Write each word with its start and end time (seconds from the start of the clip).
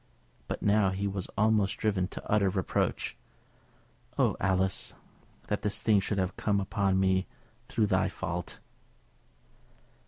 But 0.47 0.63
now 0.63 0.89
he 0.89 1.05
was 1.07 1.27
almost 1.37 1.77
driven 1.77 2.07
to 2.07 2.27
utter 2.27 2.49
reproach. 2.49 3.15
"Oh, 4.17 4.35
Alice! 4.39 4.95
that 5.45 5.61
this 5.61 5.79
thing 5.79 5.99
should 5.99 6.17
have 6.17 6.35
come 6.35 6.59
upon 6.59 6.99
me 6.99 7.27
through 7.67 7.85
thy 7.85 8.09
fault!" 8.09 8.57